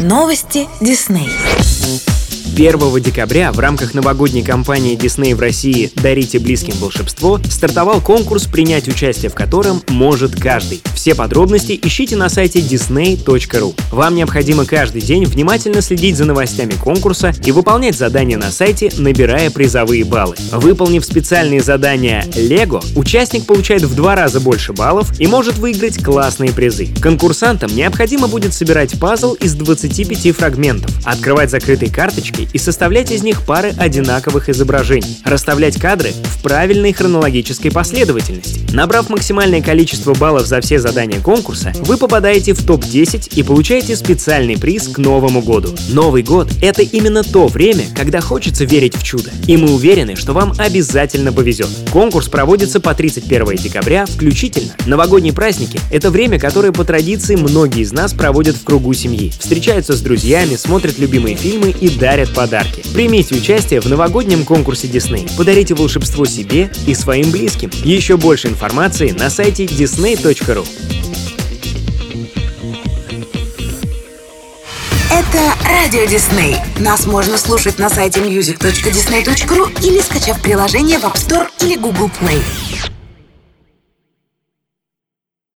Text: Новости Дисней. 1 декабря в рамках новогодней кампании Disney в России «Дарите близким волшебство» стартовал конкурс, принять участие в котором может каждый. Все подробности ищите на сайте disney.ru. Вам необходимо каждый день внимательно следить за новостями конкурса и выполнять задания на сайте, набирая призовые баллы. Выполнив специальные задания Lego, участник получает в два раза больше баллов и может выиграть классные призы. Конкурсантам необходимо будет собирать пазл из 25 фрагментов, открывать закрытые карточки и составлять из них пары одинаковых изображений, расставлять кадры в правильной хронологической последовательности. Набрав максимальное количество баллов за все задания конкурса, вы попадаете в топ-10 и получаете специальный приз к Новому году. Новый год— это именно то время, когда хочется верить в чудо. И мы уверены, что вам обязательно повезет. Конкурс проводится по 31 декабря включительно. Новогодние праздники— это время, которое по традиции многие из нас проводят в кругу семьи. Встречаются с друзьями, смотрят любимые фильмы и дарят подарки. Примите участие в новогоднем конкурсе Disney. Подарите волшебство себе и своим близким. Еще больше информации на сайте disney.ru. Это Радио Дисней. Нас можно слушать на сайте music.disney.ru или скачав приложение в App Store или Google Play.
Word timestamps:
Новости 0.00 0.66
Дисней. 0.80 1.28
1 2.60 3.00
декабря 3.00 3.52
в 3.52 3.58
рамках 3.58 3.94
новогодней 3.94 4.42
кампании 4.42 4.94
Disney 4.94 5.34
в 5.34 5.40
России 5.40 5.90
«Дарите 5.94 6.38
близким 6.38 6.74
волшебство» 6.74 7.40
стартовал 7.48 8.02
конкурс, 8.02 8.46
принять 8.46 8.86
участие 8.86 9.30
в 9.30 9.34
котором 9.34 9.82
может 9.88 10.38
каждый. 10.38 10.82
Все 10.94 11.14
подробности 11.14 11.78
ищите 11.82 12.16
на 12.16 12.28
сайте 12.28 12.60
disney.ru. 12.60 13.74
Вам 13.90 14.14
необходимо 14.14 14.66
каждый 14.66 15.00
день 15.00 15.24
внимательно 15.24 15.80
следить 15.80 16.18
за 16.18 16.26
новостями 16.26 16.72
конкурса 16.72 17.32
и 17.46 17.50
выполнять 17.50 17.96
задания 17.96 18.36
на 18.36 18.50
сайте, 18.50 18.92
набирая 18.98 19.50
призовые 19.50 20.04
баллы. 20.04 20.36
Выполнив 20.52 21.02
специальные 21.02 21.62
задания 21.62 22.24
Lego, 22.34 22.84
участник 22.94 23.46
получает 23.46 23.84
в 23.84 23.94
два 23.94 24.16
раза 24.16 24.38
больше 24.38 24.74
баллов 24.74 25.18
и 25.18 25.26
может 25.26 25.56
выиграть 25.56 26.04
классные 26.04 26.52
призы. 26.52 26.88
Конкурсантам 27.00 27.74
необходимо 27.74 28.28
будет 28.28 28.52
собирать 28.52 29.00
пазл 29.00 29.32
из 29.32 29.54
25 29.54 30.36
фрагментов, 30.36 30.90
открывать 31.06 31.50
закрытые 31.50 31.90
карточки 31.90 32.49
и 32.52 32.58
составлять 32.58 33.10
из 33.10 33.22
них 33.22 33.42
пары 33.42 33.74
одинаковых 33.76 34.48
изображений, 34.48 35.18
расставлять 35.24 35.78
кадры 35.78 36.12
в 36.12 36.42
правильной 36.42 36.92
хронологической 36.92 37.70
последовательности. 37.70 38.60
Набрав 38.72 39.08
максимальное 39.08 39.62
количество 39.62 40.14
баллов 40.14 40.46
за 40.46 40.60
все 40.60 40.78
задания 40.78 41.20
конкурса, 41.20 41.72
вы 41.80 41.96
попадаете 41.96 42.52
в 42.52 42.64
топ-10 42.64 43.34
и 43.34 43.42
получаете 43.42 43.96
специальный 43.96 44.58
приз 44.58 44.88
к 44.88 44.98
Новому 44.98 45.42
году. 45.42 45.74
Новый 45.88 46.22
год— 46.22 46.48
это 46.62 46.82
именно 46.82 47.22
то 47.22 47.48
время, 47.48 47.84
когда 47.96 48.20
хочется 48.20 48.64
верить 48.64 48.96
в 48.96 49.02
чудо. 49.02 49.30
И 49.46 49.56
мы 49.56 49.72
уверены, 49.72 50.16
что 50.16 50.32
вам 50.32 50.52
обязательно 50.58 51.32
повезет. 51.32 51.68
Конкурс 51.92 52.28
проводится 52.28 52.80
по 52.80 52.94
31 52.94 53.56
декабря 53.56 54.06
включительно. 54.06 54.72
Новогодние 54.86 55.32
праздники— 55.32 55.80
это 55.90 56.10
время, 56.10 56.38
которое 56.38 56.72
по 56.72 56.84
традиции 56.84 57.36
многие 57.36 57.82
из 57.82 57.92
нас 57.92 58.12
проводят 58.12 58.56
в 58.56 58.64
кругу 58.64 58.92
семьи. 58.94 59.32
Встречаются 59.38 59.94
с 59.94 60.00
друзьями, 60.00 60.56
смотрят 60.56 60.98
любимые 60.98 61.36
фильмы 61.36 61.70
и 61.70 61.88
дарят 61.88 62.32
подарки. 62.40 62.82
Примите 62.94 63.34
участие 63.34 63.82
в 63.82 63.86
новогоднем 63.86 64.46
конкурсе 64.46 64.86
Disney. 64.86 65.30
Подарите 65.36 65.74
волшебство 65.74 66.24
себе 66.24 66.70
и 66.86 66.94
своим 66.94 67.30
близким. 67.30 67.70
Еще 67.84 68.16
больше 68.16 68.48
информации 68.48 69.10
на 69.10 69.28
сайте 69.28 69.66
disney.ru. 69.66 70.66
Это 75.10 75.52
Радио 75.68 76.06
Дисней. 76.06 76.56
Нас 76.78 77.04
можно 77.04 77.36
слушать 77.36 77.78
на 77.78 77.90
сайте 77.90 78.20
music.disney.ru 78.20 79.86
или 79.86 80.00
скачав 80.00 80.40
приложение 80.40 80.98
в 80.98 81.04
App 81.04 81.16
Store 81.16 81.46
или 81.60 81.76
Google 81.76 82.10
Play. 82.22 82.40